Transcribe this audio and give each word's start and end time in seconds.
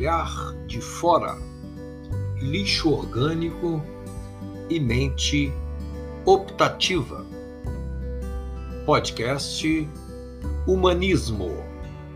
olhar 0.00 0.54
de 0.66 0.80
fora, 0.80 1.36
lixo 2.40 2.90
orgânico 2.90 3.82
e 4.70 4.80
mente 4.80 5.52
optativa. 6.24 7.26
Podcast 8.86 9.86
Humanismo 10.66 11.50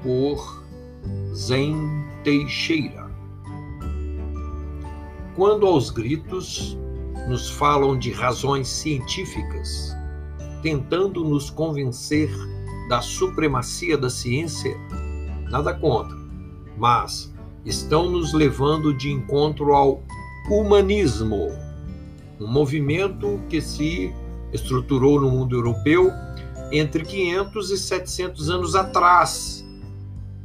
por 0.03 0.65
Zen 1.35 1.77
Teixeira. 2.25 3.11
Quando 5.37 5.67
aos 5.67 5.91
gritos 5.91 6.79
nos 7.29 7.51
falam 7.51 7.99
de 7.99 8.13
razões 8.13 8.67
científicas, 8.67 9.95
tentando 10.63 11.23
nos 11.23 11.51
convencer 11.51 12.31
da 12.89 13.03
supremacia 13.03 13.99
da 13.99 14.09
ciência, 14.09 14.75
nada 15.51 15.75
contra, 15.75 16.17
mas 16.79 17.34
estão 17.65 18.11
nos 18.11 18.33
levando 18.33 18.93
de 18.93 19.11
encontro 19.11 19.73
ao 19.75 20.03
humanismo, 20.51 21.53
um 22.41 22.47
movimento 22.47 23.41
que 23.49 23.61
se 23.61 24.13
estruturou 24.53 25.21
no 25.21 25.31
mundo 25.31 25.57
europeu 25.57 26.11
entre 26.71 27.05
500 27.05 27.71
e 27.71 27.79
700 27.79 28.51
anos 28.51 28.75
atrás, 28.75 29.65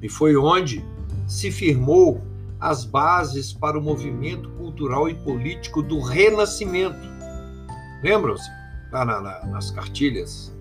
e 0.01 0.07
foi 0.07 0.35
onde 0.35 0.83
se 1.27 1.51
firmou 1.51 2.21
as 2.59 2.83
bases 2.83 3.53
para 3.53 3.77
o 3.77 3.81
movimento 3.81 4.49
cultural 4.51 5.07
e 5.09 5.13
político 5.13 5.81
do 5.81 5.99
Renascimento. 5.99 7.07
Lembram-se? 8.03 8.49
Lá 8.91 9.05
na, 9.05 9.21
na, 9.21 9.45
nas 9.45 9.71
cartilhas. 9.71 10.53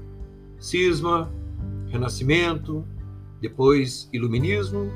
Cisma, 0.61 1.33
Renascimento, 1.89 2.85
depois 3.41 4.09
Iluminismo. 4.13 4.93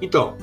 Então, 0.00 0.36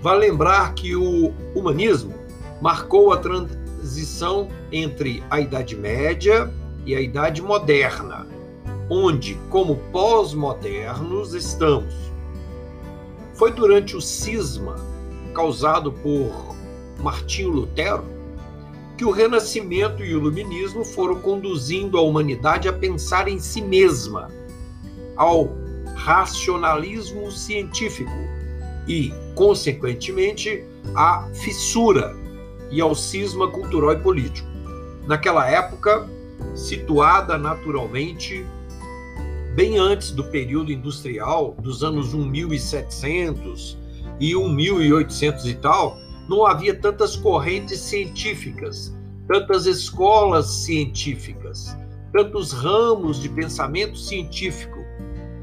vale 0.00 0.26
lembrar 0.26 0.74
que 0.74 0.94
o 0.94 1.32
humanismo 1.54 2.14
marcou 2.60 3.12
a 3.12 3.18
transição 3.18 4.48
entre 4.70 5.22
a 5.30 5.40
Idade 5.40 5.76
Média 5.76 6.52
e 6.84 6.94
a 6.94 7.00
Idade 7.00 7.42
Moderna, 7.42 8.26
onde, 8.88 9.34
como 9.50 9.76
pós-modernos, 9.92 11.34
estamos. 11.34 11.94
Foi 13.34 13.52
durante 13.52 13.96
o 13.96 14.00
cisma 14.00 14.76
causado 15.34 15.92
por 15.92 16.56
Martinho 16.98 17.50
Lutero 17.50 18.16
que 18.96 19.04
o 19.04 19.10
Renascimento 19.10 20.02
e 20.02 20.14
o 20.14 20.20
Iluminismo 20.20 20.82
foram 20.82 21.20
conduzindo 21.20 21.98
a 21.98 22.02
humanidade 22.02 22.66
a 22.66 22.72
pensar 22.72 23.28
em 23.28 23.38
si 23.38 23.60
mesma, 23.60 24.30
ao 25.14 25.50
racionalismo 25.94 27.30
científico 27.30 28.10
e, 28.86 29.12
consequentemente, 29.34 30.64
à 30.94 31.28
fissura 31.34 32.14
e 32.70 32.80
ao 32.80 32.94
cisma 32.94 33.48
cultural 33.48 33.92
e 33.92 33.98
político. 33.98 34.48
Naquela 35.06 35.48
época, 35.48 36.08
situada 36.54 37.38
naturalmente 37.38 38.44
bem 39.54 39.78
antes 39.78 40.10
do 40.10 40.22
período 40.24 40.70
industrial, 40.70 41.56
dos 41.60 41.82
anos 41.82 42.12
1700 42.12 43.78
e 44.20 44.34
1800 44.34 45.46
e 45.46 45.54
tal, 45.54 45.96
não 46.28 46.44
havia 46.44 46.74
tantas 46.74 47.16
correntes 47.16 47.80
científicas, 47.80 48.94
tantas 49.26 49.64
escolas 49.66 50.46
científicas, 50.46 51.76
tantos 52.12 52.52
ramos 52.52 53.20
de 53.20 53.28
pensamento 53.28 53.96
científico, 53.96 54.75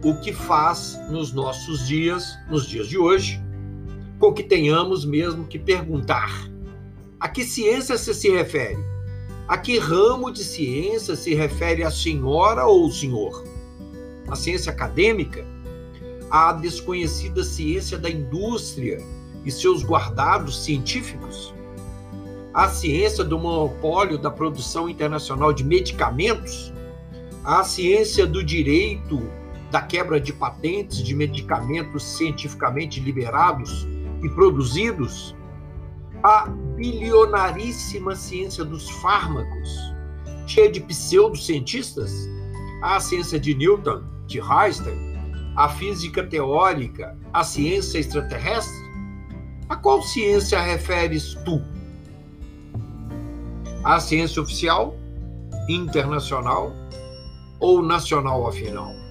o 0.04 0.16
que 0.16 0.34
faz 0.34 1.00
nos 1.10 1.32
nossos 1.32 1.88
dias, 1.88 2.38
nos 2.50 2.68
dias 2.68 2.88
de 2.88 2.98
hoje, 2.98 3.42
com 4.20 4.34
que 4.34 4.44
tenhamos 4.44 5.06
mesmo 5.06 5.46
que 5.48 5.58
perguntar 5.58 6.54
a 7.24 7.30
que 7.30 7.46
ciência 7.46 7.98
você 7.98 8.14
se 8.14 8.30
refere? 8.30 8.78
A 9.48 9.58
que 9.58 9.80
ramo 9.80 10.30
de 10.30 10.44
ciência 10.44 11.16
se 11.16 11.34
refere 11.34 11.82
a 11.82 11.90
senhora 11.90 12.66
ou 12.66 12.92
senhor? 12.92 13.46
A 14.28 14.36
ciência 14.36 14.74
acadêmica? 14.74 15.46
A 16.30 16.52
desconhecida 16.52 17.42
ciência 17.46 17.98
da 17.98 18.10
indústria 18.10 19.02
e 19.46 19.50
seus 19.50 19.86
guardados 19.86 20.66
científicos? 20.66 21.54
A 22.54 22.68
ciência 22.68 23.24
do 23.24 23.40
monopólio 23.40 24.18
da 24.18 24.30
produção 24.30 24.90
internacional 24.90 25.54
de 25.54 25.64
medicamentos? 25.64 26.74
A 27.42 27.64
ciência 27.64 28.28
do 28.28 28.44
direito 28.44 29.24
da 29.74 29.82
quebra 29.82 30.22
de 30.22 30.32
patentes 30.32 31.00
de 31.04 31.14
medicamentos 31.14 32.04
cientificamente 32.04 33.02
liberados 33.02 33.86
e 34.24 34.30
produzidos? 34.30 35.36
a 36.24 36.48
bilionaríssima 36.78 38.16
ciência 38.16 38.64
dos 38.64 38.90
fármacos, 38.90 39.94
cheia 40.48 40.72
de 40.72 40.80
pseudocientistas, 40.80 42.14
a 42.82 43.00
ciência 43.00 43.38
de 43.38 43.54
Newton, 43.54 44.04
de 44.26 44.40
Einstein, 44.40 45.18
a 45.58 45.68
física 45.68 46.26
teórica, 46.26 47.18
a 47.34 47.44
ciência 47.44 48.00
extraterrestre? 48.00 48.84
A 49.68 49.76
qual 49.76 50.02
ciência 50.02 50.62
referes 50.62 51.36
tu? 51.46 51.62
A 53.84 54.00
ciência 54.00 54.42
oficial, 54.42 54.96
internacional 55.68 56.72
ou 57.60 57.82
nacional, 57.82 58.48
afinal? 58.48 59.03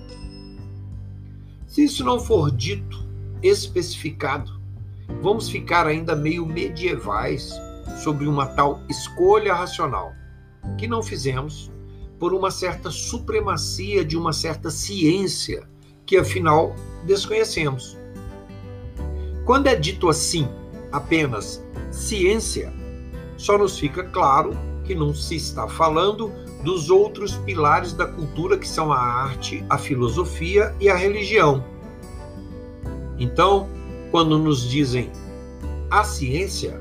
Se 1.72 1.84
isso 1.84 2.04
não 2.04 2.20
for 2.20 2.50
dito, 2.50 3.02
especificado, 3.42 4.60
vamos 5.22 5.48
ficar 5.48 5.86
ainda 5.86 6.14
meio 6.14 6.44
medievais 6.44 7.50
sobre 8.02 8.26
uma 8.26 8.44
tal 8.44 8.82
escolha 8.90 9.54
racional, 9.54 10.12
que 10.76 10.86
não 10.86 11.02
fizemos 11.02 11.72
por 12.18 12.34
uma 12.34 12.50
certa 12.50 12.90
supremacia 12.90 14.04
de 14.04 14.18
uma 14.18 14.34
certa 14.34 14.70
ciência 14.70 15.66
que 16.04 16.18
afinal 16.18 16.76
desconhecemos. 17.06 17.96
Quando 19.46 19.68
é 19.68 19.74
dito 19.74 20.10
assim, 20.10 20.46
apenas 20.92 21.64
ciência, 21.90 22.70
só 23.38 23.56
nos 23.56 23.78
fica 23.78 24.04
claro 24.04 24.54
que 24.84 24.94
não 24.94 25.14
se 25.14 25.36
está 25.36 25.66
falando 25.66 26.30
dos 26.62 26.90
outros 26.90 27.34
pilares 27.38 27.92
da 27.92 28.06
cultura 28.06 28.56
que 28.56 28.68
são 28.68 28.92
a 28.92 28.98
arte, 28.98 29.64
a 29.68 29.76
filosofia 29.76 30.74
e 30.80 30.88
a 30.88 30.94
religião. 30.94 31.64
Então, 33.18 33.68
quando 34.10 34.38
nos 34.38 34.68
dizem 34.68 35.10
a 35.90 36.04
ciência, 36.04 36.80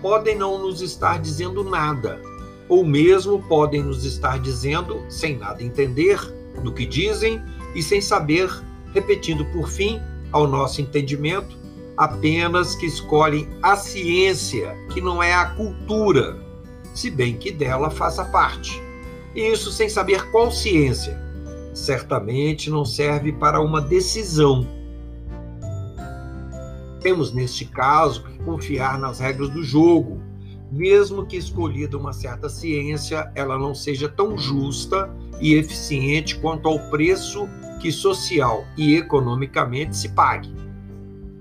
podem 0.00 0.36
não 0.36 0.58
nos 0.58 0.82
estar 0.82 1.18
dizendo 1.20 1.64
nada, 1.64 2.20
ou 2.68 2.84
mesmo 2.84 3.42
podem 3.48 3.82
nos 3.82 4.04
estar 4.04 4.38
dizendo, 4.38 5.02
sem 5.08 5.36
nada 5.38 5.62
entender 5.62 6.20
do 6.62 6.72
que 6.72 6.86
dizem 6.86 7.42
e 7.74 7.82
sem 7.82 8.00
saber, 8.00 8.50
repetindo 8.92 9.44
por 9.46 9.68
fim, 9.68 10.00
ao 10.30 10.46
nosso 10.46 10.80
entendimento, 10.80 11.56
apenas 11.96 12.74
que 12.74 12.86
escolhem 12.86 13.48
a 13.62 13.76
ciência, 13.76 14.76
que 14.92 15.00
não 15.00 15.22
é 15.22 15.32
a 15.32 15.46
cultura, 15.50 16.38
se 16.94 17.10
bem 17.10 17.36
que 17.36 17.50
dela 17.50 17.90
faça 17.90 18.24
parte. 18.24 18.83
E 19.34 19.52
isso 19.52 19.70
sem 19.70 19.88
saber 19.88 20.30
qual 20.30 20.50
ciência. 20.50 21.18
Certamente 21.74 22.70
não 22.70 22.84
serve 22.84 23.32
para 23.32 23.60
uma 23.60 23.80
decisão 23.80 24.66
temos, 27.04 27.34
neste 27.34 27.66
caso, 27.66 28.24
que 28.24 28.38
confiar 28.38 28.98
nas 28.98 29.18
regras 29.18 29.50
do 29.50 29.62
jogo, 29.62 30.22
mesmo 30.72 31.26
que 31.26 31.36
escolhida 31.36 31.98
uma 31.98 32.14
certa 32.14 32.48
ciência, 32.48 33.30
ela 33.34 33.58
não 33.58 33.74
seja 33.74 34.08
tão 34.08 34.38
justa 34.38 35.14
e 35.38 35.54
eficiente 35.54 36.38
quanto 36.38 36.66
ao 36.66 36.78
preço 36.88 37.46
que 37.78 37.92
social 37.92 38.64
e 38.74 38.96
economicamente 38.96 39.94
se 39.94 40.08
pague. 40.08 40.50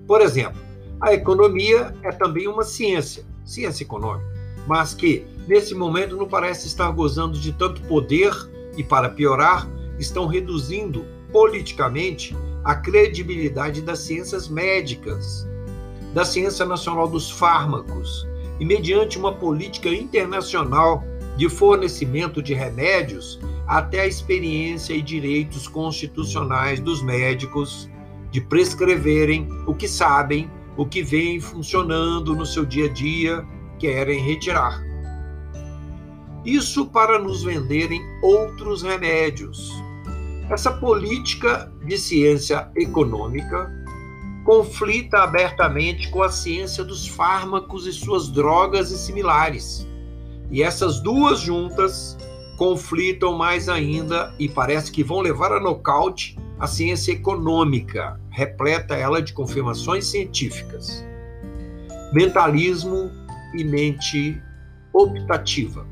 Por 0.05 0.19
exemplo, 0.19 0.61
a 0.99 1.13
economia 1.13 1.95
é 2.03 2.11
também 2.11 2.45
uma 2.45 2.65
ciência, 2.65 3.23
ciência 3.45 3.85
econômica, 3.85 4.27
mas 4.67 4.93
que, 4.93 5.25
nesse 5.47 5.75
momento, 5.75 6.15
não 6.15 6.27
parece 6.27 6.67
estar 6.67 6.89
gozando 6.91 7.37
de 7.39 7.51
tanto 7.53 7.81
poder 7.83 8.31
e, 8.77 8.83
para 8.83 9.09
piorar, 9.09 9.67
estão 9.99 10.25
reduzindo 10.25 11.05
politicamente 11.31 12.35
a 12.63 12.75
credibilidade 12.75 13.81
das 13.81 13.99
ciências 13.99 14.47
médicas, 14.47 15.47
da 16.13 16.23
Ciência 16.23 16.65
Nacional 16.65 17.07
dos 17.07 17.29
Fármacos 17.29 18.27
e 18.59 18.65
mediante 18.65 19.17
uma 19.17 19.33
política 19.33 19.89
internacional 19.89 21.03
de 21.35 21.49
fornecimento 21.49 22.41
de 22.41 22.53
remédios 22.53 23.39
até 23.67 24.01
a 24.01 24.07
experiência 24.07 24.93
e 24.93 25.01
direitos 25.01 25.67
constitucionais 25.67 26.79
dos 26.79 27.01
médicos 27.01 27.89
de 28.29 28.41
prescreverem 28.41 29.47
o 29.65 29.73
que 29.73 29.87
sabem, 29.87 30.49
o 30.77 30.85
que 30.85 31.01
vem 31.01 31.39
funcionando 31.39 32.35
no 32.35 32.45
seu 32.45 32.65
dia 32.65 32.85
a 32.85 32.89
dia, 32.89 33.45
querem 33.79 34.23
retirar. 34.23 34.92
Isso 36.45 36.85
para 36.87 37.17
nos 37.19 37.43
venderem 37.43 38.01
outros 38.21 38.83
remédios. 38.83 39.71
Essa 40.49 40.71
política 40.71 41.71
de 41.85 41.97
ciência 41.97 42.69
econômica 42.75 43.71
conflita 44.43 45.19
abertamente 45.19 46.09
com 46.11 46.21
a 46.21 46.29
ciência 46.29 46.83
dos 46.83 47.07
fármacos 47.07 47.87
e 47.87 47.93
suas 47.93 48.29
drogas 48.29 48.91
e 48.91 48.97
similares. 48.97 49.87
E 50.51 50.61
essas 50.61 51.01
duas 51.01 51.39
juntas 51.39 52.17
conflitam 52.57 53.37
mais 53.37 53.69
ainda 53.69 54.33
e 54.37 54.49
parece 54.49 54.91
que 54.91 55.03
vão 55.03 55.21
levar 55.21 55.51
a 55.53 55.59
nocaute 55.59 56.37
a 56.59 56.67
ciência 56.67 57.11
econômica, 57.11 58.19
repleta 58.29 58.95
ela 58.95 59.21
de 59.21 59.33
confirmações 59.33 60.05
científicas. 60.05 61.03
Mentalismo 62.13 63.09
e 63.55 63.63
mente 63.63 64.41
optativa. 64.93 65.85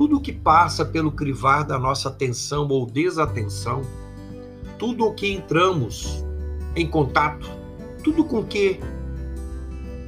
Tudo 0.00 0.16
o 0.16 0.20
que 0.22 0.32
passa 0.32 0.82
pelo 0.82 1.12
crivar 1.12 1.62
da 1.62 1.78
nossa 1.78 2.08
atenção 2.08 2.66
ou 2.68 2.86
desatenção, 2.86 3.82
tudo 4.78 5.04
o 5.04 5.12
que 5.12 5.30
entramos 5.30 6.24
em 6.74 6.86
contato, 6.86 7.46
tudo 8.02 8.24
com 8.24 8.42
que 8.42 8.80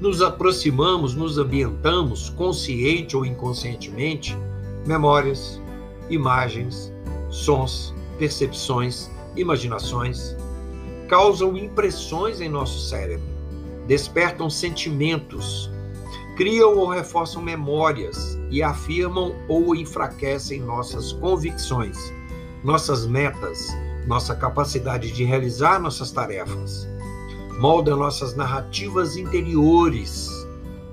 nos 0.00 0.22
aproximamos, 0.22 1.14
nos 1.14 1.36
ambientamos, 1.36 2.30
consciente 2.30 3.14
ou 3.14 3.26
inconscientemente, 3.26 4.34
memórias, 4.86 5.60
imagens, 6.08 6.90
sons, 7.28 7.94
percepções, 8.18 9.10
imaginações, 9.36 10.34
causam 11.06 11.54
impressões 11.54 12.40
em 12.40 12.48
nosso 12.48 12.88
cérebro, 12.88 13.26
despertam 13.86 14.48
sentimentos, 14.48 15.70
criam 16.36 16.76
ou 16.76 16.88
reforçam 16.88 17.42
memórias 17.42 18.38
e 18.50 18.62
afirmam 18.62 19.34
ou 19.48 19.74
enfraquecem 19.74 20.60
nossas 20.60 21.12
convicções, 21.12 21.96
nossas 22.64 23.06
metas, 23.06 23.68
nossa 24.06 24.34
capacidade 24.34 25.12
de 25.12 25.24
realizar 25.24 25.78
nossas 25.78 26.10
tarefas. 26.10 26.88
Moldam 27.60 27.96
nossas 27.96 28.34
narrativas 28.34 29.16
interiores, 29.16 30.28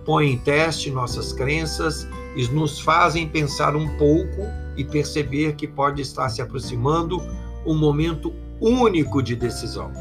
põem 0.05 0.33
em 0.33 0.37
teste 0.37 0.91
nossas 0.91 1.31
crenças 1.31 2.07
e 2.35 2.45
nos 2.49 2.79
fazem 2.79 3.27
pensar 3.27 3.75
um 3.75 3.87
pouco 3.97 4.41
e 4.75 4.83
perceber 4.83 5.55
que 5.55 5.67
pode 5.67 6.01
estar 6.01 6.29
se 6.29 6.41
aproximando 6.41 7.19
um 7.65 7.75
momento 7.75 8.33
único 8.59 9.23
de 9.23 9.35
decisão. 9.35 9.91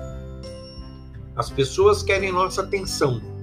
As 1.37 1.49
pessoas 1.49 2.02
querem 2.02 2.32
nossa 2.32 2.62
atenção 2.62 3.38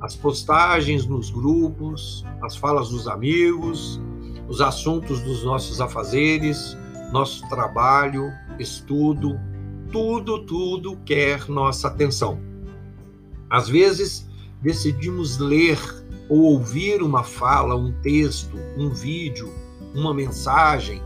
as 0.00 0.14
postagens 0.14 1.06
nos 1.06 1.30
grupos, 1.30 2.24
as 2.42 2.56
falas 2.56 2.90
dos 2.90 3.08
amigos, 3.08 4.00
os 4.48 4.60
assuntos 4.60 5.20
dos 5.20 5.42
nossos 5.44 5.80
afazeres, 5.80 6.76
nosso 7.12 7.46
trabalho, 7.48 8.30
estudo, 8.58 9.38
tudo, 9.90 10.44
tudo 10.44 10.96
quer 11.04 11.48
nossa 11.48 11.88
atenção. 11.88 12.38
Às 13.50 13.68
vezes, 13.68 14.28
decidimos 14.62 15.38
ler 15.38 15.78
ou 16.28 16.42
ouvir 16.42 17.02
uma 17.02 17.24
fala, 17.24 17.74
um 17.74 17.92
texto, 18.00 18.56
um 18.76 18.90
vídeo, 18.90 19.52
uma 19.94 20.14
mensagem, 20.14 21.02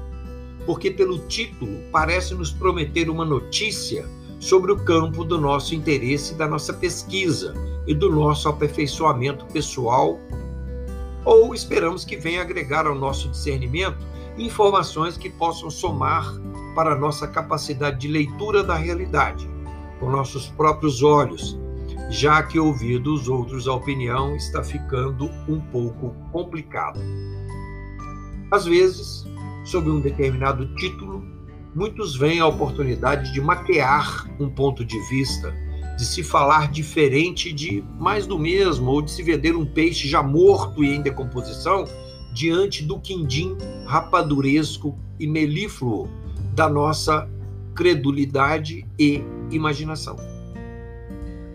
porque 0.67 0.91
pelo 0.91 1.19
título 1.29 1.79
parece 1.91 2.35
nos 2.35 2.53
prometer 2.53 3.09
uma 3.09 3.25
notícia 3.25 4.05
sobre 4.39 4.73
o 4.73 4.85
campo 4.85 5.25
do 5.25 5.41
nosso 5.41 5.75
interesse, 5.75 6.35
da 6.35 6.49
nossa 6.49 6.73
pesquisa 6.73 7.55
e 7.87 7.95
do 7.95 8.11
nosso 8.11 8.49
aperfeiçoamento 8.49 9.45
pessoal, 9.47 10.19
ou 11.25 11.55
esperamos 11.55 12.05
que 12.05 12.17
venha 12.17 12.43
agregar 12.43 12.87
ao 12.87 12.95
nosso 12.95 13.29
discernimento 13.29 13.99
informações 14.37 15.17
que 15.17 15.31
possam 15.31 15.71
somar 15.71 16.33
para 16.75 16.93
a 16.93 16.99
nossa 16.99 17.29
capacidade 17.29 18.01
de 18.01 18.09
leitura 18.09 18.63
da 18.63 18.75
realidade, 18.75 19.49
com 20.01 20.11
nossos 20.11 20.49
próprios 20.49 21.03
olhos, 21.03 21.59
já 22.11 22.43
que 22.43 22.59
ouvir 22.59 22.99
dos 22.99 23.29
outros 23.29 23.69
a 23.69 23.75
opinião 23.75 24.35
está 24.37 24.63
ficando 24.63 25.27
um 25.49 25.61
pouco 25.61 26.15
complicado. 26.33 27.01
Às 28.51 28.65
vezes, 28.65 29.27
sob 29.65 29.91
um 29.91 30.01
determinado 30.01 30.75
título, 30.75 31.25
muitos 31.75 32.17
veem 32.17 32.41
a 32.41 32.47
oportunidade 32.47 33.33
de 33.33 33.41
maquiar 33.41 34.29
um 34.39 34.51
ponto 34.51 34.85
de 34.85 34.99
vista, 35.09 35.55
de 36.03 36.09
se 36.09 36.25
falar 36.25 36.69
diferente 36.69 37.53
de 37.53 37.85
mais 37.97 38.27
do 38.27 38.37
mesmo, 38.37 38.91
ou 38.91 39.01
de 39.01 39.09
se 39.09 39.23
vender 39.23 39.55
um 39.55 39.65
peixe 39.65 40.09
já 40.09 40.21
morto 40.21 40.83
e 40.83 40.97
em 40.97 41.01
decomposição 41.01 41.85
diante 42.35 42.83
do 42.83 42.99
quindim 42.99 43.57
rapaduresco 43.87 44.99
e 45.21 45.29
melífluo 45.29 46.09
da 46.55 46.69
nossa 46.69 47.31
credulidade 47.73 48.85
e 48.99 49.23
imaginação. 49.53 50.17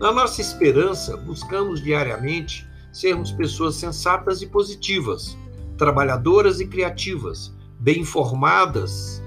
Na 0.00 0.12
nossa 0.12 0.40
esperança, 0.40 1.14
buscamos 1.18 1.82
diariamente 1.82 2.66
sermos 2.90 3.30
pessoas 3.30 3.74
sensatas 3.74 4.40
e 4.40 4.46
positivas, 4.46 5.36
trabalhadoras 5.76 6.58
e 6.58 6.66
criativas, 6.66 7.54
bem 7.78 8.00
informadas 8.00 9.22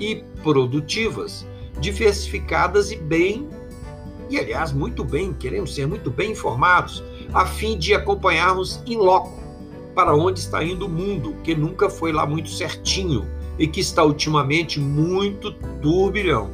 e 0.00 0.24
produtivas, 0.42 1.46
diversificadas 1.78 2.90
e 2.90 2.96
bem, 2.96 3.48
e 4.34 4.38
aliás, 4.40 4.72
muito 4.72 5.04
bem, 5.04 5.32
queremos 5.32 5.72
ser 5.72 5.86
muito 5.86 6.10
bem 6.10 6.32
informados, 6.32 7.04
a 7.32 7.46
fim 7.46 7.78
de 7.78 7.94
acompanharmos 7.94 8.82
em 8.84 8.96
loco 8.96 9.40
para 9.94 10.12
onde 10.12 10.40
está 10.40 10.64
indo 10.64 10.86
o 10.86 10.88
mundo, 10.88 11.36
que 11.44 11.54
nunca 11.54 11.88
foi 11.88 12.12
lá 12.12 12.26
muito 12.26 12.50
certinho 12.50 13.24
e 13.56 13.68
que 13.68 13.78
está 13.78 14.02
ultimamente 14.02 14.80
muito 14.80 15.52
turbilhão. 15.80 16.50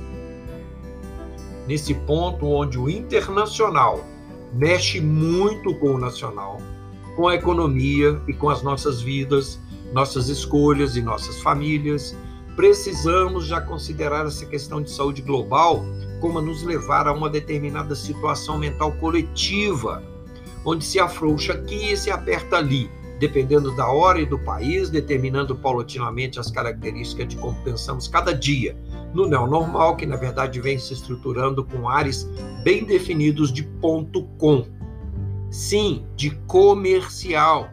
Nesse 1.67 1.95
ponto 1.95 2.45
onde 2.45 2.79
o 2.79 2.91
internacional 2.91 4.05
mexe 4.53 5.01
muito 5.01 5.75
com 5.77 5.95
o 5.95 5.99
nacional, 5.99 6.59
com 7.17 7.29
a 7.29 7.35
economia 7.35 8.21
e 8.29 8.35
com 8.35 8.51
as 8.51 8.63
nossas 8.63 9.01
vidas, 9.01 9.59
nossas 9.95 10.29
escolhas 10.29 10.97
e 10.97 11.01
nossas 11.01 11.41
famílias, 11.41 12.15
precisamos 12.55 13.47
já 13.47 13.59
considerar 13.59 14.27
essa 14.27 14.45
questão 14.45 14.83
de 14.83 14.91
saúde 14.91 15.23
global 15.23 15.83
como 16.21 16.41
nos 16.41 16.63
levar 16.63 17.09
a 17.09 17.13
uma 17.13 17.29
determinada 17.29 17.95
situação 17.95 18.59
mental 18.59 18.93
coletiva, 18.93 20.03
onde 20.65 20.85
se 20.85 21.01
afrouxa 21.01 21.55
aqui 21.55 21.93
e 21.93 21.97
se 21.97 22.11
aperta 22.11 22.57
ali, 22.57 22.91
dependendo 23.19 23.75
da 23.75 23.89
hora 23.89 24.21
e 24.21 24.27
do 24.27 24.39
país, 24.39 24.91
determinando 24.91 25.57
paulatinamente 25.57 26.39
as 26.39 26.51
características 26.51 27.29
de 27.29 27.37
como 27.37 27.63
pensamos 27.65 28.07
cada 28.07 28.33
dia, 28.35 28.77
no 29.13 29.27
neonormal, 29.27 29.97
que 29.97 30.07
na 30.07 30.17
verdade 30.17 30.61
vem 30.61 30.79
se 30.79 30.93
estruturando 30.93 31.65
com 31.65 31.89
ares 31.89 32.29
bem 32.63 32.85
definidos 32.85 33.53
de 33.53 33.63
ponto 33.63 34.25
com. 34.39 34.65
Sim, 35.51 36.07
de 36.15 36.31
comercial, 36.47 37.71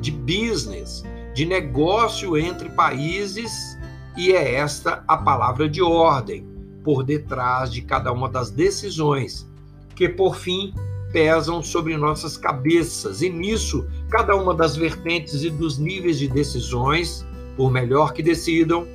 de 0.00 0.10
business, 0.10 1.04
de 1.34 1.46
negócio 1.46 2.36
entre 2.36 2.68
países 2.70 3.78
e 4.16 4.32
é 4.32 4.56
esta 4.56 5.04
a 5.06 5.16
palavra 5.16 5.68
de 5.68 5.80
ordem 5.80 6.51
por 6.84 7.02
detrás 7.02 7.72
de 7.72 7.82
cada 7.82 8.12
uma 8.12 8.28
das 8.28 8.50
decisões, 8.50 9.48
que 9.94 10.08
por 10.08 10.36
fim 10.36 10.74
pesam 11.12 11.62
sobre 11.62 11.96
nossas 11.96 12.36
cabeças. 12.36 13.22
E 13.22 13.28
nisso, 13.28 13.86
cada 14.10 14.34
uma 14.34 14.54
das 14.54 14.74
vertentes 14.76 15.42
e 15.42 15.50
dos 15.50 15.78
níveis 15.78 16.18
de 16.18 16.28
decisões, 16.28 17.24
por 17.56 17.70
melhor 17.70 18.12
que 18.12 18.22
decidam, 18.22 18.86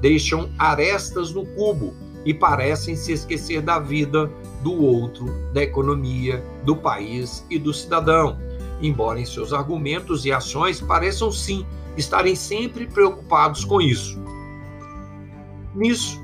deixam 0.00 0.48
arestas 0.58 1.32
no 1.32 1.44
cubo 1.54 1.94
e 2.24 2.34
parecem 2.34 2.96
se 2.96 3.12
esquecer 3.12 3.62
da 3.62 3.78
vida 3.78 4.30
do 4.62 4.82
outro, 4.82 5.26
da 5.52 5.62
economia, 5.62 6.42
do 6.64 6.74
país 6.74 7.46
e 7.48 7.58
do 7.58 7.72
cidadão. 7.72 8.36
Embora 8.82 9.20
em 9.20 9.24
seus 9.24 9.52
argumentos 9.52 10.24
e 10.24 10.32
ações 10.32 10.80
pareçam 10.80 11.30
sim 11.30 11.64
estarem 11.96 12.34
sempre 12.34 12.86
preocupados 12.86 13.64
com 13.64 13.80
isso. 13.80 14.18
Nisso, 15.74 16.20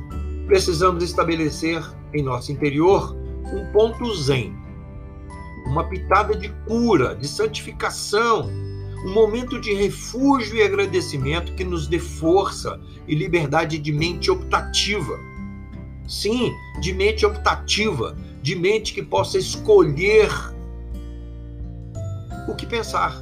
precisamos 0.46 1.02
estabelecer 1.02 1.82
em 2.12 2.22
nosso 2.22 2.52
interior 2.52 3.16
um 3.52 3.70
ponto 3.72 4.14
zen, 4.14 4.54
uma 5.66 5.84
pitada 5.84 6.34
de 6.34 6.48
cura, 6.66 7.14
de 7.14 7.28
santificação, 7.28 8.50
um 9.04 9.12
momento 9.12 9.60
de 9.60 9.72
refúgio 9.74 10.56
e 10.56 10.62
agradecimento 10.62 11.54
que 11.54 11.64
nos 11.64 11.86
dê 11.86 11.98
força 11.98 12.80
e 13.06 13.14
liberdade 13.14 13.78
de 13.78 13.92
mente 13.92 14.30
optativa. 14.30 15.18
Sim, 16.06 16.52
de 16.80 16.92
mente 16.92 17.24
optativa, 17.24 18.16
de 18.40 18.54
mente 18.54 18.92
que 18.92 19.02
possa 19.02 19.38
escolher 19.38 20.30
o 22.48 22.54
que 22.54 22.66
pensar. 22.66 23.20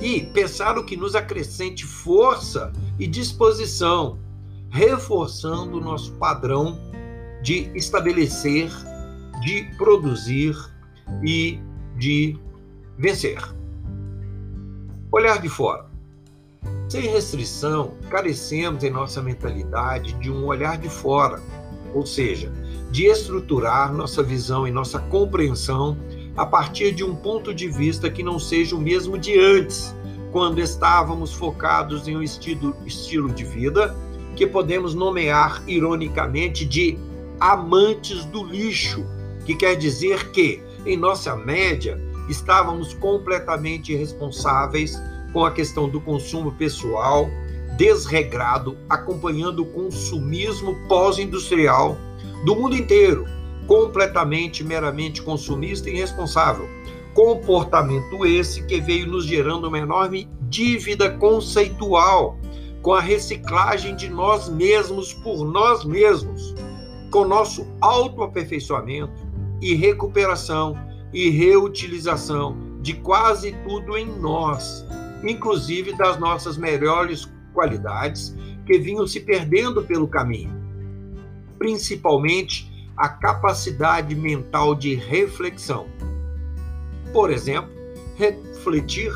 E 0.00 0.20
pensar 0.20 0.78
o 0.78 0.84
que 0.84 0.96
nos 0.96 1.14
acrescente 1.14 1.84
força 1.84 2.72
e 2.98 3.06
disposição 3.06 4.18
reforçando 4.72 5.76
o 5.76 5.80
nosso 5.80 6.12
padrão 6.14 6.80
de 7.42 7.70
estabelecer, 7.74 8.70
de 9.42 9.64
produzir 9.76 10.56
e 11.22 11.60
de 11.98 12.38
vencer. 12.96 13.38
Olhar 15.12 15.42
de 15.42 15.48
fora. 15.50 15.90
Sem 16.88 17.02
restrição, 17.02 17.92
carecemos 18.08 18.82
em 18.82 18.90
nossa 18.90 19.20
mentalidade 19.20 20.14
de 20.14 20.30
um 20.30 20.46
olhar 20.46 20.78
de 20.78 20.88
fora, 20.88 21.42
ou 21.94 22.06
seja, 22.06 22.50
de 22.90 23.04
estruturar 23.04 23.92
nossa 23.92 24.22
visão 24.22 24.66
e 24.66 24.70
nossa 24.70 24.98
compreensão 24.98 25.98
a 26.34 26.46
partir 26.46 26.92
de 26.92 27.04
um 27.04 27.14
ponto 27.14 27.52
de 27.52 27.68
vista 27.68 28.10
que 28.10 28.22
não 28.22 28.38
seja 28.38 28.74
o 28.74 28.80
mesmo 28.80 29.18
de 29.18 29.38
antes, 29.38 29.94
quando 30.30 30.60
estávamos 30.60 31.34
focados 31.34 32.08
em 32.08 32.16
um 32.16 32.22
estilo, 32.22 32.74
estilo 32.86 33.30
de 33.30 33.44
vida 33.44 33.94
que 34.36 34.46
podemos 34.46 34.94
nomear 34.94 35.62
ironicamente 35.66 36.64
de 36.64 36.98
amantes 37.40 38.24
do 38.26 38.44
lixo, 38.44 39.04
que 39.44 39.54
quer 39.54 39.76
dizer 39.76 40.30
que, 40.30 40.62
em 40.86 40.96
nossa 40.96 41.36
média, 41.36 42.00
estávamos 42.28 42.94
completamente 42.94 43.94
responsáveis 43.94 45.00
com 45.32 45.44
a 45.44 45.50
questão 45.50 45.88
do 45.88 46.00
consumo 46.00 46.52
pessoal, 46.52 47.28
desregrado, 47.76 48.76
acompanhando 48.88 49.62
o 49.62 49.66
consumismo 49.66 50.76
pós-industrial 50.88 51.96
do 52.44 52.54
mundo 52.54 52.76
inteiro, 52.76 53.26
completamente, 53.66 54.62
meramente 54.62 55.22
consumista 55.22 55.88
e 55.88 55.94
irresponsável. 55.94 56.68
Comportamento 57.14 58.24
esse 58.24 58.62
que 58.64 58.80
veio 58.80 59.06
nos 59.06 59.26
gerando 59.26 59.68
uma 59.68 59.78
enorme 59.78 60.28
dívida 60.42 61.10
conceitual 61.10 62.38
com 62.82 62.92
a 62.92 63.00
reciclagem 63.00 63.94
de 63.94 64.08
nós 64.08 64.48
mesmos 64.48 65.14
por 65.14 65.44
nós 65.44 65.84
mesmos, 65.84 66.54
com 67.10 67.24
nosso 67.24 67.66
autoaperfeiçoamento 67.80 69.12
e 69.60 69.74
recuperação 69.74 70.76
e 71.12 71.30
reutilização 71.30 72.56
de 72.80 72.94
quase 72.94 73.52
tudo 73.64 73.96
em 73.96 74.06
nós, 74.18 74.84
inclusive 75.22 75.96
das 75.96 76.18
nossas 76.18 76.56
melhores 76.56 77.30
qualidades 77.54 78.34
que 78.66 78.78
vinham 78.78 79.06
se 79.06 79.20
perdendo 79.20 79.82
pelo 79.82 80.08
caminho, 80.08 80.52
principalmente 81.58 82.70
a 82.96 83.08
capacidade 83.08 84.14
mental 84.16 84.74
de 84.74 84.94
reflexão. 84.94 85.86
Por 87.12 87.30
exemplo, 87.30 87.70
refletir 88.16 89.12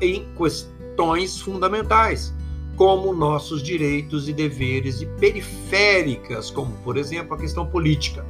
em 0.00 0.28
questões 0.36 1.40
fundamentais, 1.40 2.34
como 2.80 3.12
nossos 3.12 3.62
direitos 3.62 4.26
e 4.26 4.32
deveres, 4.32 5.02
e 5.02 5.06
periféricas, 5.06 6.50
como, 6.50 6.72
por 6.78 6.96
exemplo, 6.96 7.34
a 7.34 7.38
questão 7.38 7.66
política, 7.66 8.24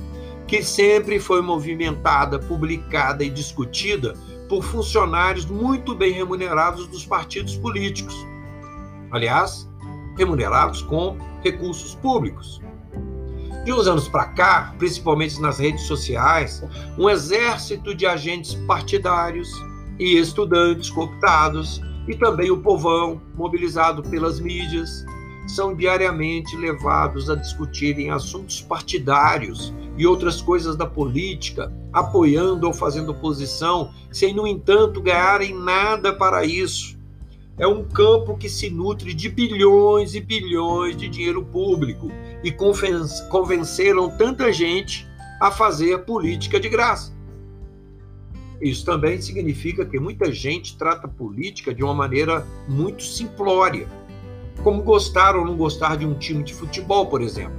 que 0.48 0.60
sempre 0.60 1.20
foi 1.20 1.40
movimentada, 1.40 2.36
publicada 2.36 3.22
e 3.22 3.30
discutida 3.30 4.16
por 4.48 4.64
funcionários 4.64 5.46
muito 5.46 5.94
bem 5.94 6.14
remunerados 6.14 6.88
dos 6.88 7.06
partidos 7.06 7.56
políticos. 7.58 8.26
Aliás, 9.12 9.70
remunerados 10.18 10.82
com 10.82 11.16
recursos 11.44 11.94
públicos. 11.94 12.60
De 13.64 13.72
uns 13.72 13.86
anos 13.86 14.08
para 14.08 14.30
cá, 14.30 14.74
principalmente 14.80 15.40
nas 15.40 15.60
redes 15.60 15.82
sociais, 15.82 16.60
um 16.98 17.08
exército 17.08 17.94
de 17.94 18.04
agentes 18.04 18.56
partidários 18.66 19.48
e 19.96 20.18
estudantes 20.18 20.90
cooptados 20.90 21.80
e 22.10 22.16
também 22.16 22.50
o 22.50 22.58
povão, 22.58 23.20
mobilizado 23.36 24.02
pelas 24.02 24.40
mídias, 24.40 25.04
são 25.46 25.74
diariamente 25.74 26.56
levados 26.56 27.30
a 27.30 27.36
discutirem 27.36 28.10
assuntos 28.10 28.60
partidários 28.60 29.72
e 29.96 30.04
outras 30.04 30.42
coisas 30.42 30.74
da 30.74 30.86
política, 30.86 31.72
apoiando 31.92 32.66
ou 32.66 32.72
fazendo 32.72 33.12
oposição, 33.12 33.92
sem, 34.10 34.34
no 34.34 34.44
entanto, 34.44 35.00
ganharem 35.00 35.54
nada 35.54 36.12
para 36.12 36.44
isso. 36.44 36.98
É 37.56 37.66
um 37.66 37.84
campo 37.84 38.36
que 38.36 38.48
se 38.48 38.70
nutre 38.70 39.14
de 39.14 39.28
bilhões 39.28 40.14
e 40.16 40.20
bilhões 40.20 40.96
de 40.96 41.08
dinheiro 41.08 41.44
público 41.44 42.10
e 42.42 42.50
convenceram 42.50 44.10
tanta 44.16 44.52
gente 44.52 45.06
a 45.40 45.50
fazer 45.50 46.04
política 46.04 46.58
de 46.58 46.68
graça. 46.68 47.12
Isso 48.60 48.84
também 48.84 49.20
significa 49.20 49.86
que 49.86 49.98
muita 49.98 50.30
gente 50.30 50.76
trata 50.76 51.08
política 51.08 51.74
de 51.74 51.82
uma 51.82 51.94
maneira 51.94 52.46
muito 52.68 53.02
simplória, 53.02 53.88
como 54.62 54.82
gostar 54.82 55.34
ou 55.34 55.44
não 55.44 55.56
gostar 55.56 55.96
de 55.96 56.04
um 56.04 56.14
time 56.14 56.42
de 56.42 56.52
futebol, 56.52 57.06
por 57.06 57.22
exemplo. 57.22 57.58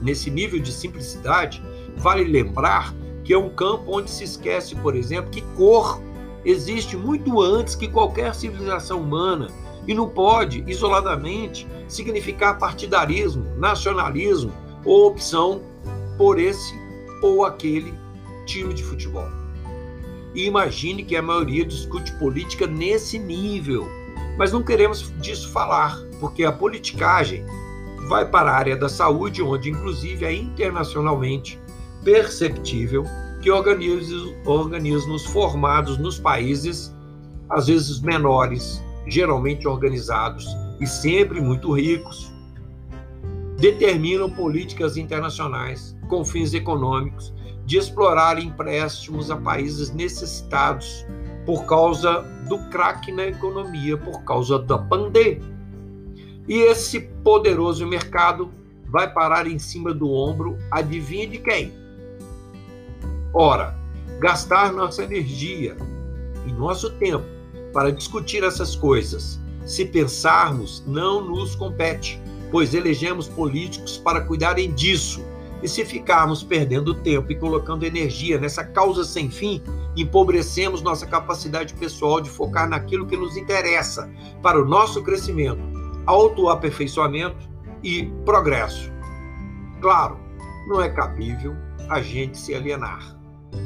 Nesse 0.00 0.30
nível 0.30 0.60
de 0.60 0.72
simplicidade, 0.72 1.60
vale 1.96 2.22
lembrar 2.22 2.94
que 3.24 3.32
é 3.32 3.38
um 3.38 3.48
campo 3.48 3.84
onde 3.88 4.08
se 4.08 4.22
esquece, 4.22 4.76
por 4.76 4.94
exemplo, 4.94 5.30
que 5.30 5.40
cor 5.56 6.00
existe 6.44 6.96
muito 6.96 7.40
antes 7.40 7.74
que 7.74 7.88
qualquer 7.88 8.32
civilização 8.32 9.00
humana 9.00 9.48
e 9.88 9.94
não 9.94 10.08
pode, 10.08 10.62
isoladamente, 10.68 11.66
significar 11.88 12.58
partidarismo, 12.58 13.44
nacionalismo 13.56 14.52
ou 14.84 15.08
opção 15.08 15.60
por 16.16 16.38
esse 16.38 16.74
ou 17.20 17.44
aquele 17.44 17.92
time 18.46 18.72
de 18.72 18.84
futebol. 18.84 19.35
E 20.36 20.44
imagine 20.44 21.02
que 21.02 21.16
a 21.16 21.22
maioria 21.22 21.64
discute 21.64 22.12
política 22.12 22.66
nesse 22.66 23.18
nível. 23.18 23.88
Mas 24.36 24.52
não 24.52 24.62
queremos 24.62 25.10
disso 25.18 25.50
falar, 25.50 25.98
porque 26.20 26.44
a 26.44 26.52
politicagem 26.52 27.42
vai 28.06 28.28
para 28.28 28.50
a 28.50 28.54
área 28.54 28.76
da 28.76 28.86
saúde, 28.86 29.42
onde 29.42 29.70
inclusive 29.70 30.26
é 30.26 30.34
internacionalmente 30.34 31.58
perceptível 32.04 33.02
que 33.40 33.50
organismos, 33.50 34.34
organismos 34.44 35.24
formados 35.24 35.96
nos 35.96 36.18
países, 36.18 36.94
às 37.48 37.66
vezes 37.68 38.00
menores, 38.02 38.82
geralmente 39.06 39.66
organizados 39.66 40.46
e 40.78 40.86
sempre 40.86 41.40
muito 41.40 41.72
ricos, 41.72 42.30
determinam 43.58 44.28
políticas 44.28 44.98
internacionais 44.98 45.95
com 46.08 46.24
fins 46.24 46.54
econômicos 46.54 47.32
de 47.64 47.78
explorar 47.78 48.38
empréstimos 48.38 49.30
a 49.30 49.36
países 49.36 49.92
necessitados 49.92 51.04
por 51.44 51.64
causa 51.64 52.22
do 52.48 52.58
crack 52.70 53.10
na 53.10 53.26
economia, 53.26 53.96
por 53.96 54.22
causa 54.22 54.58
da 54.58 54.78
pandemia. 54.78 55.40
E 56.48 56.54
esse 56.54 57.00
poderoso 57.00 57.86
mercado 57.86 58.52
vai 58.88 59.12
parar 59.12 59.48
em 59.48 59.58
cima 59.58 59.92
do 59.92 60.10
ombro, 60.10 60.56
adivinha 60.70 61.26
de 61.26 61.38
quem? 61.38 61.72
Ora, 63.34 63.76
gastar 64.20 64.72
nossa 64.72 65.02
energia 65.02 65.76
e 66.46 66.52
nosso 66.52 66.90
tempo 66.92 67.26
para 67.72 67.90
discutir 67.90 68.44
essas 68.44 68.76
coisas, 68.76 69.40
se 69.66 69.84
pensarmos, 69.84 70.84
não 70.86 71.20
nos 71.20 71.56
compete, 71.56 72.20
pois 72.50 72.74
elegemos 72.74 73.26
políticos 73.26 73.98
para 73.98 74.20
cuidarem 74.20 74.72
disso 74.72 75.20
e 75.62 75.68
se 75.68 75.84
ficarmos 75.84 76.42
perdendo 76.42 76.94
tempo 76.94 77.32
e 77.32 77.36
colocando 77.36 77.84
energia 77.84 78.38
nessa 78.38 78.62
causa 78.64 79.04
sem 79.04 79.30
fim, 79.30 79.62
empobrecemos 79.96 80.82
nossa 80.82 81.06
capacidade 81.06 81.74
pessoal 81.74 82.20
de 82.20 82.28
focar 82.28 82.68
naquilo 82.68 83.06
que 83.06 83.16
nos 83.16 83.36
interessa 83.36 84.10
para 84.42 84.60
o 84.60 84.66
nosso 84.66 85.02
crescimento, 85.02 85.60
autoaperfeiçoamento 86.04 87.48
e 87.82 88.04
progresso. 88.24 88.92
Claro, 89.80 90.18
não 90.68 90.80
é 90.80 90.90
cabível 90.90 91.54
a 91.88 92.00
gente 92.00 92.38
se 92.38 92.54
alienar. 92.54 93.16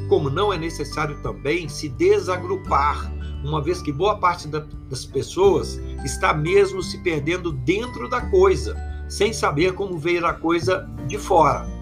Como 0.07 0.29
não 0.29 0.53
é 0.53 0.57
necessário 0.57 1.21
também 1.21 1.67
se 1.67 1.89
desagrupar, 1.89 3.11
uma 3.43 3.61
vez 3.61 3.81
que 3.81 3.91
boa 3.91 4.17
parte 4.17 4.47
das 4.47 5.05
pessoas 5.05 5.81
está 6.05 6.33
mesmo 6.33 6.81
se 6.81 6.99
perdendo 6.99 7.51
dentro 7.51 8.07
da 8.07 8.21
coisa, 8.21 8.77
sem 9.09 9.33
saber 9.33 9.73
como 9.73 9.97
ver 9.97 10.23
a 10.23 10.33
coisa 10.33 10.87
de 11.07 11.17
fora 11.17 11.80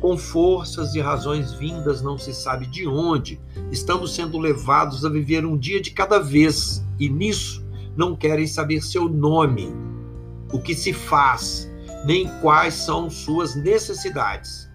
com 0.00 0.16
forças 0.16 0.94
e 0.94 1.00
razões 1.00 1.52
vindas 1.52 2.00
não 2.00 2.16
se 2.16 2.32
sabe 2.32 2.66
de 2.66 2.88
onde, 2.88 3.38
estamos 3.70 4.14
sendo 4.14 4.38
levados 4.38 5.04
a 5.04 5.10
viver 5.10 5.44
um 5.44 5.58
dia 5.58 5.80
de 5.80 5.90
cada 5.90 6.18
vez 6.18 6.82
e 6.98 7.08
nisso 7.08 7.62
não 7.94 8.16
querem 8.16 8.46
saber 8.46 8.82
seu 8.82 9.08
nome, 9.08 9.70
o 10.52 10.58
que 10.58 10.74
se 10.74 10.92
faz, 10.92 11.70
nem 12.06 12.26
quais 12.40 12.74
são 12.74 13.10
suas 13.10 13.54
necessidades. 13.54 14.70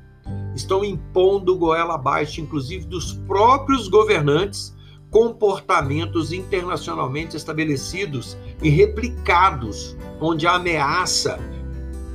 Estão 0.56 0.86
impondo 0.86 1.58
goela 1.58 1.96
abaixo, 1.96 2.40
inclusive 2.40 2.86
dos 2.86 3.14
próprios 3.28 3.88
governantes, 3.88 4.76
comportamentos 5.10 6.32
internacionalmente 6.32 7.36
estabelecidos 7.36 8.38
e 8.62 8.70
replicados, 8.70 9.98
onde 10.22 10.46
a 10.46 10.56
ameaça 10.56 11.40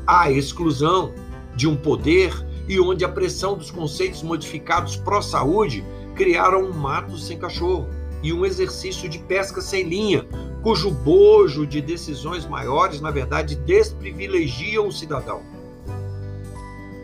à 0.07 0.31
exclusão 0.31 1.13
de 1.57 1.67
um 1.67 1.77
poder 1.77 2.33
e 2.71 2.79
onde 2.79 3.05
a 3.05 3.09
pressão 3.09 3.59
dos 3.59 3.69
conceitos 3.69 4.23
modificados 4.23 4.95
pró-saúde 4.95 5.85
criaram 6.15 6.63
um 6.63 6.73
mato 6.73 7.19
sem 7.19 7.37
cachorro 7.37 7.89
e 8.23 8.33
um 8.33 8.47
exercício 8.47 9.09
de 9.09 9.19
pesca 9.19 9.61
sem 9.61 9.89
linha, 9.89 10.25
cujo 10.63 10.89
bojo 10.89 11.67
de 11.67 11.81
decisões 11.81 12.47
maiores, 12.47 13.01
na 13.01 13.11
verdade, 13.11 13.57
desprivilegiam 13.57 14.87
o 14.87 14.93
cidadão 14.93 15.43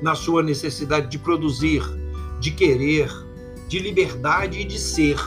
na 0.01 0.15
sua 0.15 0.41
necessidade 0.41 1.09
de 1.09 1.19
produzir, 1.19 1.83
de 2.39 2.53
querer, 2.53 3.11
de 3.67 3.81
liberdade 3.81 4.61
e 4.61 4.65
de 4.65 4.79
ser. 4.79 5.19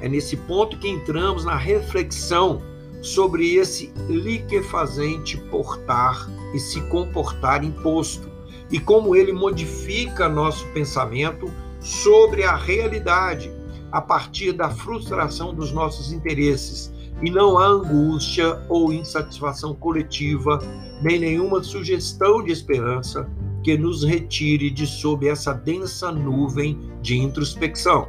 É 0.00 0.08
nesse 0.08 0.36
ponto 0.36 0.78
que 0.78 0.88
entramos 0.88 1.44
na 1.44 1.54
reflexão 1.54 2.60
sobre 3.00 3.54
esse 3.54 3.92
liquefazente 4.08 5.36
portar 5.36 6.28
e 6.52 6.58
se 6.58 6.80
comportar 6.88 7.62
imposto 7.62 8.29
e 8.70 8.78
como 8.78 9.16
ele 9.16 9.32
modifica 9.32 10.28
nosso 10.28 10.66
pensamento 10.68 11.52
sobre 11.80 12.44
a 12.44 12.54
realidade 12.54 13.50
a 13.90 14.00
partir 14.00 14.52
da 14.52 14.70
frustração 14.70 15.54
dos 15.54 15.72
nossos 15.72 16.12
interesses 16.12 16.92
e 17.22 17.30
não 17.30 17.58
há 17.58 17.66
angústia 17.66 18.62
ou 18.68 18.92
insatisfação 18.92 19.74
coletiva, 19.74 20.58
nem 21.02 21.18
nenhuma 21.18 21.62
sugestão 21.62 22.42
de 22.42 22.52
esperança 22.52 23.28
que 23.62 23.76
nos 23.76 24.04
retire 24.04 24.70
de 24.70 24.86
sob 24.86 25.28
essa 25.28 25.52
densa 25.52 26.10
nuvem 26.10 26.78
de 27.02 27.18
introspecção. 27.18 28.08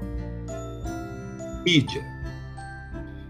Mídia. 1.66 2.04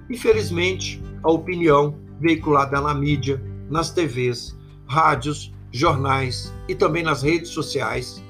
Infelizmente, 0.10 1.02
a 1.24 1.32
opinião 1.32 1.96
veiculada 2.20 2.80
na 2.80 2.94
mídia, 2.94 3.42
nas 3.70 3.92
TVs, 3.92 4.56
rádios, 4.86 5.52
jornais 5.72 6.54
e 6.68 6.76
também 6.76 7.04
nas 7.04 7.22
redes 7.22 7.50
sociais 7.50 8.22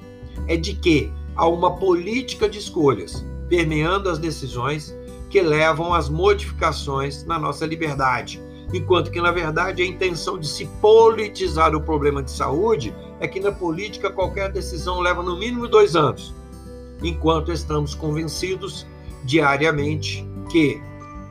é 0.46 0.56
de 0.56 0.74
que 0.74 1.12
há 1.36 1.46
uma 1.46 1.76
política 1.76 2.48
de 2.48 2.58
escolhas 2.58 3.24
permeando 3.48 4.08
as 4.08 4.18
decisões 4.18 4.94
que 5.28 5.40
levam 5.40 5.92
às 5.92 6.08
modificações 6.08 7.24
na 7.24 7.38
nossa 7.38 7.66
liberdade. 7.66 8.42
Enquanto 8.72 9.10
que, 9.10 9.20
na 9.20 9.30
verdade, 9.30 9.82
a 9.82 9.86
intenção 9.86 10.38
de 10.38 10.46
se 10.46 10.66
politizar 10.80 11.74
o 11.74 11.80
problema 11.80 12.22
de 12.22 12.30
saúde 12.30 12.94
é 13.20 13.28
que 13.28 13.40
na 13.40 13.52
política 13.52 14.10
qualquer 14.10 14.50
decisão 14.50 15.00
leva 15.00 15.22
no 15.22 15.38
mínimo 15.38 15.68
dois 15.68 15.94
anos, 15.94 16.34
enquanto 17.02 17.52
estamos 17.52 17.94
convencidos 17.94 18.86
diariamente 19.24 20.26
que 20.50 20.80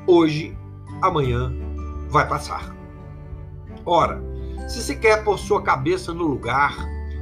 hoje, 0.05 0.55
amanhã, 1.01 1.53
vai 2.09 2.27
passar. 2.27 2.75
Ora, 3.85 4.21
se 4.67 4.81
se 4.81 4.95
quer 4.95 5.23
pôr 5.23 5.37
sua 5.37 5.61
cabeça 5.61 6.13
no 6.13 6.25
lugar, 6.25 6.75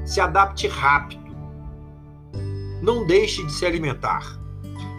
se 0.06 0.20
adapte 0.20 0.68
rápido. 0.68 1.30
Não 2.82 3.06
deixe 3.06 3.46
de 3.46 3.52
se 3.52 3.66
alimentar, 3.66 4.40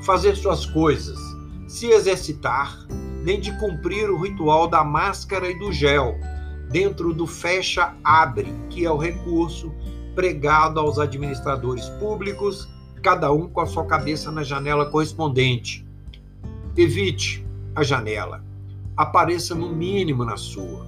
fazer 0.03 0.37
suas 0.37 0.67
coisas, 0.67 1.19
se 1.67 1.89
exercitar, 1.89 2.87
nem 3.23 3.41
de 3.41 3.53
cumprir 3.59 4.11
o 4.11 4.21
ritual 4.21 4.69
da 4.69 4.85
máscara 4.85 5.51
e 5.51 5.59
do 5.59 5.73
gel, 5.73 6.19
dentro 6.71 7.13
do 7.13 7.27
fecha-abre, 7.27 8.55
que 8.69 8.85
é 8.85 8.91
o 8.91 8.97
recurso 8.97 9.73
pregado 10.15 10.79
aos 10.79 10.99
administradores 10.99 11.89
públicos, 11.91 12.69
cada 13.03 13.33
um 13.33 13.49
com 13.49 13.61
a 13.61 13.67
sua 13.67 13.87
cabeça 13.87 14.31
na 14.31 14.43
janela 14.43 14.91
correspondente. 14.91 15.87
Evite 16.77 17.47
a 17.75 17.83
janela, 17.83 18.45
apareça 18.97 19.55
no 19.55 19.75
mínimo 19.75 20.25
na 20.25 20.37
sua. 20.37 20.87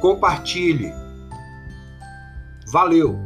Compartilhe. 0.00 0.92
Valeu! 2.66 3.25